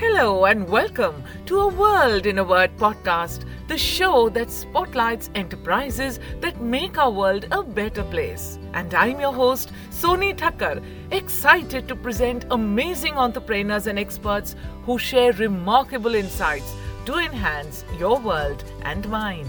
[0.00, 6.18] Hello and welcome to a World in a Word podcast, the show that spotlights enterprises
[6.40, 8.58] that make our world a better place.
[8.72, 15.34] And I'm your host, Sonie Thakkar, excited to present amazing entrepreneurs and experts who share
[15.34, 16.72] remarkable insights
[17.04, 19.46] to enhance your world and mine.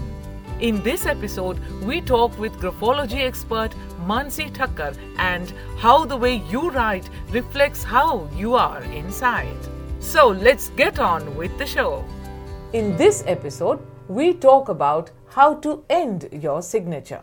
[0.60, 3.74] In this episode, we talk with graphology expert
[4.04, 9.56] Mansi Thakkar and how the way you write reflects how you are inside.
[10.02, 12.04] So let's get on with the show.
[12.74, 17.22] In this episode, we talk about how to end your signature.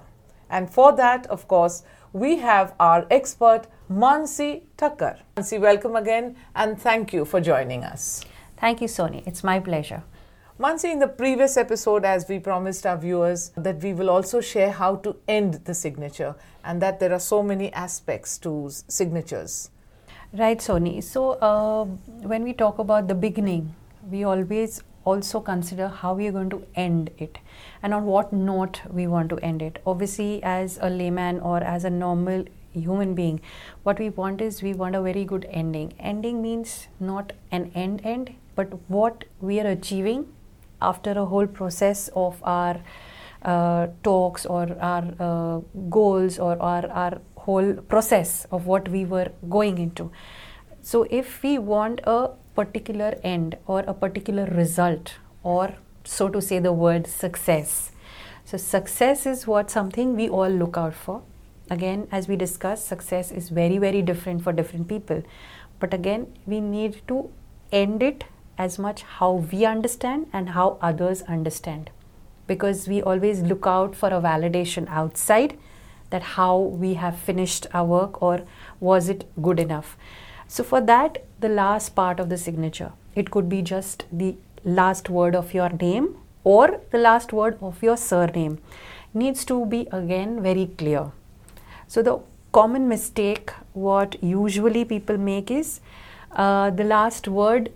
[0.49, 5.19] And for that, of course, we have our expert Mansi Thakkar.
[5.37, 8.25] Mansi, welcome again and thank you for joining us.
[8.57, 9.23] Thank you, Sonie.
[9.27, 10.01] It's my pleasure.
[10.59, 14.71] Mansi, in the previous episode, as we promised our viewers, that we will also share
[14.71, 19.69] how to end the signature and that there are so many aspects to signatures.
[20.31, 21.01] Right, Sonie.
[21.01, 21.85] So, uh,
[22.27, 23.75] when we talk about the beginning,
[24.09, 27.39] we always also consider how we are going to end it
[27.81, 29.81] and on what note we want to end it.
[29.87, 33.41] Obviously, as a layman or as a normal human being,
[33.81, 35.93] what we want is we want a very good ending.
[35.99, 40.27] Ending means not an end end, but what we are achieving
[40.79, 42.79] after a whole process of our
[43.41, 45.59] uh, talks or our uh,
[45.89, 50.11] goals or our, our whole process of what we were going into.
[50.81, 56.59] So, if we want a particular end or a particular result, or so to say,
[56.59, 57.91] the word success.
[58.45, 61.21] So, success is what something we all look out for.
[61.69, 65.23] Again, as we discussed, success is very, very different for different people.
[65.79, 67.29] But again, we need to
[67.71, 68.23] end it
[68.57, 71.91] as much how we understand and how others understand
[72.47, 75.57] because we always look out for a validation outside
[76.09, 78.41] that how we have finished our work or
[78.79, 79.97] was it good enough.
[80.47, 85.09] So for that the last part of the signature it could be just the last
[85.09, 88.59] word of your name or the last word of your surname
[89.13, 91.11] needs to be again very clear.
[91.87, 92.19] So the
[92.51, 95.81] common mistake what usually people make is
[96.31, 97.71] uh, the last word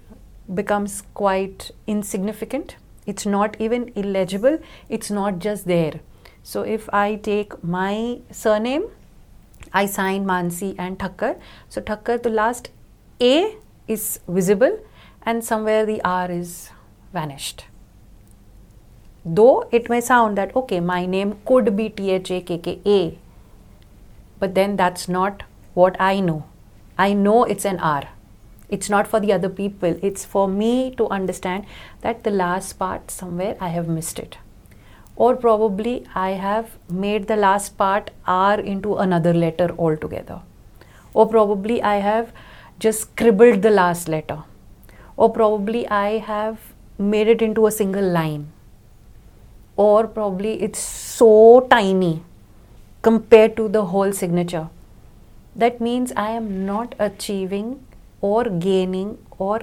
[0.53, 2.75] becomes quite insignificant.
[3.05, 4.59] It's not even illegible.
[4.89, 5.99] It's not just there
[6.43, 8.85] so if i take my surname
[9.81, 11.35] i sign mansi and thakkar.
[11.69, 12.69] So thakkar the last
[13.19, 13.55] a
[13.87, 14.79] is visible
[15.23, 16.69] and somewhere the r is
[17.13, 17.65] vanished.
[19.25, 22.79] Though it may sound that okay my name could be t h a k k
[22.97, 22.99] a
[24.39, 25.43] but then that's not
[25.73, 26.43] what i know.
[26.97, 28.03] I know it's an r.
[28.69, 29.93] It's not for the other people.
[30.07, 31.65] It's for me to understand
[32.01, 34.42] that the last part somewhere i have missed it
[35.15, 40.41] or probably i have made the last part r into another letter altogether.
[41.13, 42.33] Or probably i have
[42.79, 44.39] just scribbled the last letter.
[45.15, 46.59] Or probably i have
[46.97, 48.51] made it into a single line.
[49.75, 52.23] Or probably it's so tiny
[53.01, 54.69] compared to the whole signature.
[55.55, 57.85] That means i am not achieving
[58.21, 59.61] or gaining or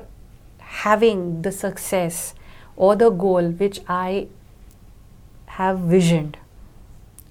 [0.58, 2.34] having the success
[2.76, 4.28] or the goal which I
[5.60, 6.36] have visioned.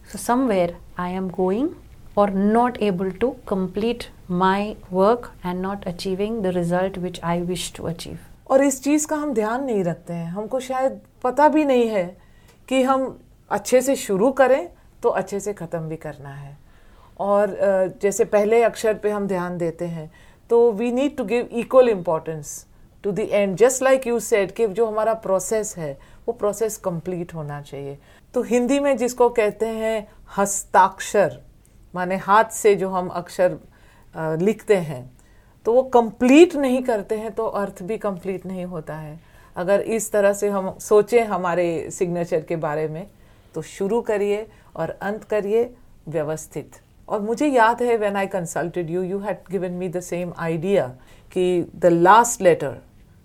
[0.08, 1.76] So, somewhere I am going
[2.16, 4.10] or not able to complete
[4.40, 8.20] my work and not achieving the result which I wish to achieve.
[8.52, 12.06] और इस चीज़ का हम ध्यान नहीं रखते हैं हमको शायद पता भी नहीं है
[12.70, 13.04] कि हम
[13.52, 14.70] अच्छे से शुरू करें
[15.04, 16.58] तो अच्छे से ख़त्म भी करना है
[17.20, 17.56] और
[18.02, 20.10] जैसे पहले अक्षर पे हम ध्यान देते हैं
[20.50, 22.54] तो we need to give equal importance
[23.04, 25.98] to the end just like you said कि जो हमारा प्रोसेस है
[26.30, 27.98] वो प्रोसेस कंप्लीट होना चाहिए।
[28.34, 30.08] तो हिंदी में जिसको कहते हैं
[30.38, 31.40] हस्ताक्षर,
[31.94, 33.58] माने हाथ से जो हम अक्षर
[34.42, 35.10] लिखते हैं
[35.66, 39.20] तो वो कंप्लीट नहीं करते हैं तो अर्थ भी कंप्लीट नहीं होता है।
[39.56, 43.06] अगर इस तरह से हम सोचें हमारे सिग्नेचर के बारे में
[43.56, 45.64] तो शुरू करिए और अंत करिए
[46.10, 50.34] व्यवस्थित। और मुझे याद है when I consulted you you had given me the same
[50.38, 50.88] idea
[51.32, 52.78] कि the last letter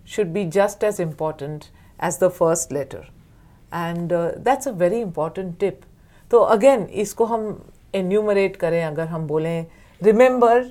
[0.07, 1.65] should be just as important
[1.99, 3.09] as the first letter
[3.73, 5.81] and that's a very important tip
[6.31, 7.65] तो अगेन इसको हम
[7.95, 9.67] एन्यूमरेट करें, अगर हम बोलें
[10.01, 10.63] remember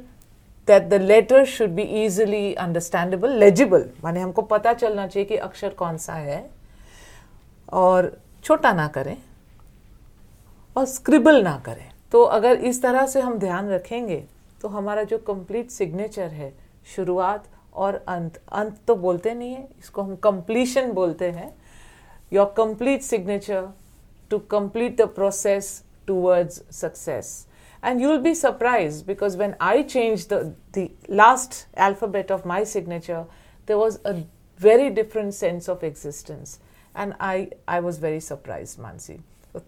[0.67, 5.69] that the letter should be easily understandable legible माने हमको पता चलना चाहिए कि अक्षर
[5.71, 6.49] कौन सा है,
[7.73, 8.11] और
[8.45, 9.17] छोटा ना करें,
[10.75, 14.23] और स्क्रिबल ना करें। तो अगर इस तरह से हम ध्यान रखेंगे
[14.61, 16.53] तो हमारा जो कंप्लीट सिग्नेचर है,
[16.95, 21.53] शुरुआत और अंत अंत तो बोलते नहीं है इसको हम कंप्लीशन बोलते हैं।
[22.33, 23.67] Your complete signature
[24.31, 27.47] to complete the process towards success
[27.83, 30.43] and you will be surprise because when I change the
[30.77, 33.21] the last alphabet of my signature
[33.67, 34.11] there was a
[34.59, 36.59] very different sense of existence
[36.95, 39.17] and I I was very surprise Mansi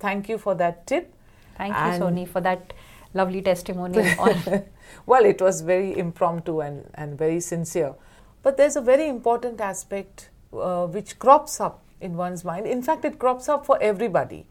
[0.04, 1.12] thank you for that tip
[1.60, 2.74] thank you Soni for that
[3.16, 3.98] lovely testimony.
[4.20, 4.64] on
[5.08, 7.96] well, it was very impromptu and, and very sincere.
[8.44, 12.68] But there's a very important aspect uh, which crops up in one's mind.
[12.68, 14.46] In fact, it crops up for everybody.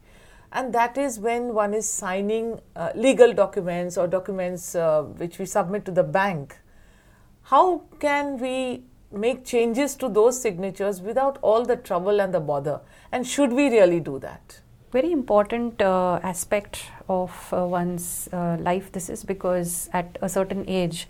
[0.51, 5.45] And that is when one is signing uh, legal documents or documents uh, which we
[5.45, 6.57] submit to the bank.
[7.43, 12.81] How can we make changes to those signatures without all the trouble and the bother?
[13.11, 14.61] And should we really do that?
[14.95, 20.63] Very important uh, aspect of uh, one's uh, life this is because at a certain
[20.67, 21.07] age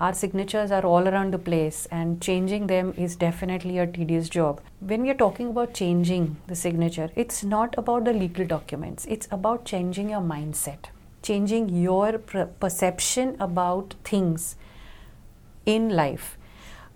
[0.00, 4.60] our signatures are all around the place and changing them is definitely a tedious job.
[4.80, 9.06] When we are talking about changing the signature it's not about the legal documents.
[9.06, 10.90] It's about changing your mindset
[11.22, 14.56] changing your per- perception about things
[15.66, 16.26] in life.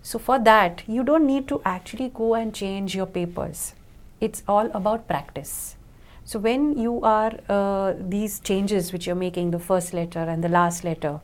[0.03, 3.75] So for that you don't need to actually go and change your papers.
[4.21, 5.77] It's all about practice
[6.25, 10.49] so when you are uh, these changes which you're making, the first letter and the
[10.49, 11.21] last letter,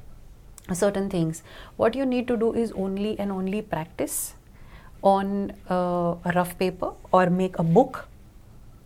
[0.72, 1.42] certain things,
[1.76, 4.34] what you need to do is only and only practice
[5.02, 8.08] on uh, a rough paper or make a book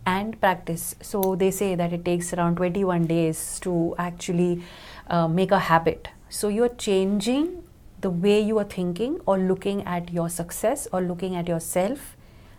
[0.05, 0.95] and practice.
[1.01, 4.63] So they say that it takes around 21 days to actually
[5.09, 6.09] uh, make a habit.
[6.29, 7.63] So you're changing
[8.01, 12.17] the way you are thinking or looking at your success or looking at yourself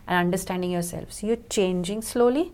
[0.07, 1.11] and understanding yourself.
[1.11, 2.51] So you're changing slowly.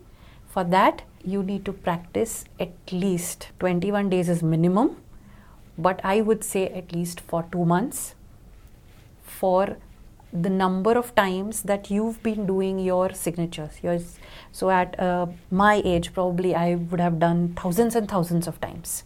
[0.50, 4.96] For that, you need to practice at least 21 days is minimum,
[5.78, 8.16] but I would say at least for two months
[9.22, 9.76] for
[10.32, 14.18] the number of times that you've been doing your signatures.
[14.50, 19.04] So at uh, my age, probably I would have done thousands and thousands of times.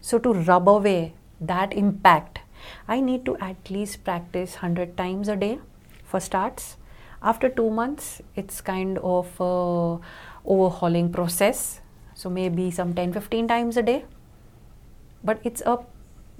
[0.00, 1.12] So to rub away
[1.42, 2.40] that impact,
[2.86, 5.58] I need to at least practice 100 times a day
[6.04, 6.76] for starts.
[7.22, 9.98] After two months, it's kind of a
[10.44, 11.80] overhauling process.
[12.14, 14.04] So maybe some 10 15 times a day.
[15.24, 15.78] But it's a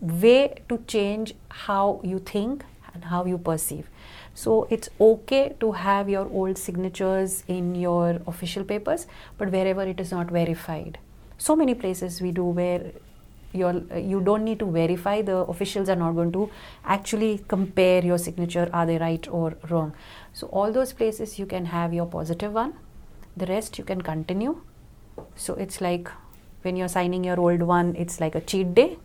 [0.01, 2.65] way to change how you think
[2.95, 3.89] and how you perceive.
[4.35, 9.99] So it's okay to have your old signatures in your official papers, but wherever it
[9.99, 10.99] is not verified.
[11.39, 12.93] So many places we do where
[13.54, 16.50] you're, you don't need to verify, the officials are not going to
[16.86, 19.94] actually compare your signature, are they right or wrong.
[20.34, 22.74] So, all those places you can have your positive one,
[23.38, 24.62] the rest you can continue.
[25.36, 26.10] So, it's like
[26.64, 28.98] when you're signing your old one, it's like a cheat day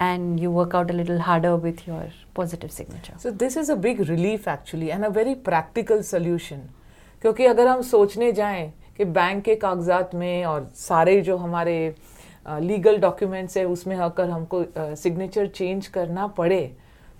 [0.00, 3.14] and you work out a little harder with your positive signature.
[3.18, 6.68] So this is a big relief actually and a very practical solution.
[7.22, 11.94] क्योंकि अगर हम सोचने जाएं कि bank के कागजात में और सारे जो हमारे
[12.47, 14.63] लीगल डॉक्यूमेंट्स है, उसमें आकर हमको
[14.95, 16.71] सिग्नेचर चेंज करना पड़े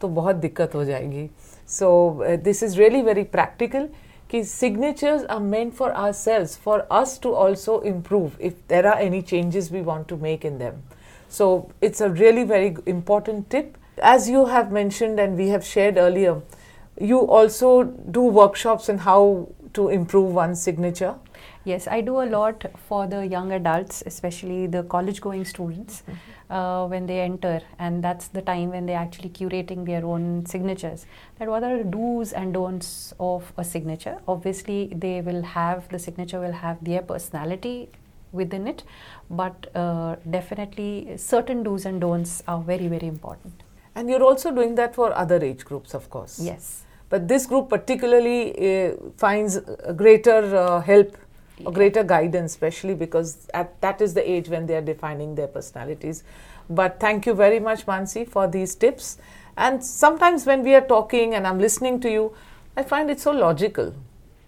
[0.01, 1.30] तो बहुत दिक्कत हो जाएगी।
[1.69, 3.88] So this is really very practical
[4.31, 9.22] कि signatures are meant for ourselves for us to also improve if there are any
[9.22, 10.81] changes we want to make in them
[11.31, 11.48] so
[11.83, 13.74] it's a really very important tip
[14.06, 16.42] as you have mentioned and we have share earlier
[17.01, 19.36] you also do workshops in how
[19.75, 21.16] to improve one's signature.
[21.63, 26.04] Yes, I do a lot for the young adults, especially the college going students,
[26.50, 31.06] uh, when they enter, and that's the time when they're actually curating their own signatures.
[31.39, 34.18] That what are the do's and don'ts of a signature?
[34.28, 37.90] Obviously, they will have the signature will have their personality
[38.31, 38.83] within it,
[39.30, 43.64] but uh, definitely certain do's and don'ts are very, very important.
[43.95, 46.40] And you're also doing that for other age groups, of course.
[46.40, 46.83] Yes.
[47.16, 49.57] But this group particularly uh, finds
[49.95, 51.16] greater uh, help
[51.66, 55.48] or greater guidance, especially because at that is the age when they are defining their
[55.48, 56.26] personalities.
[56.69, 59.18] But thank you very much, Mansi, for these tips.
[59.56, 62.36] And sometimes when we are talking and I'm listening to you,
[62.76, 63.95] I find it so logical.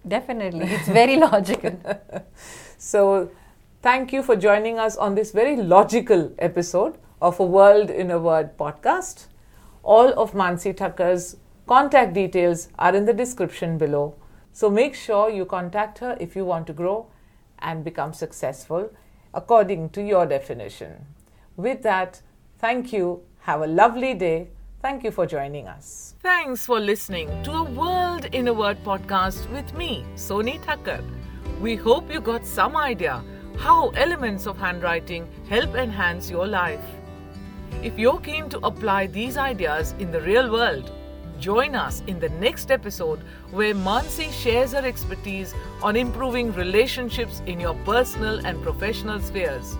[0.05, 1.79] Definitely, it's very logical.
[2.77, 3.31] So,
[3.81, 8.19] thank you for joining us on this very logical episode of a World in a
[8.19, 9.27] Word podcast.
[9.83, 14.15] All of Mansi Thakkar's contact details are in the description below.
[14.53, 17.07] So, make sure you contact her if you want to grow
[17.59, 18.89] and become successful
[19.33, 21.05] according to your definition.
[21.55, 22.21] With that,
[22.57, 23.21] thank you.
[23.41, 24.49] Have a lovely day.
[24.81, 26.15] Thank you for joining us.
[26.21, 31.03] Thanks for listening to a World in a Word podcast with me, Sonie Thakkar.
[31.61, 33.23] We hope you got some idea
[33.57, 36.85] how elements of handwriting help enhance your life.
[37.83, 40.91] If you're keen to apply these ideas in the real world,
[41.39, 43.19] join us in the next episode
[43.51, 49.77] where Mansi shares her expertise on improving relationships in your personal and professional spheres.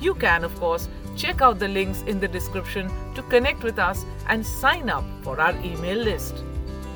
[0.00, 4.04] You can, of course, check out the links in the description to connect with us
[4.28, 6.44] and sign up for our email list.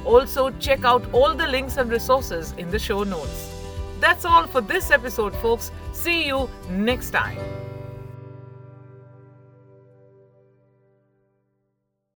[0.05, 3.51] Also, check out all the links and resources in the show notes.
[4.01, 5.71] That's all for this episode, folks.
[5.93, 7.64] See you next time.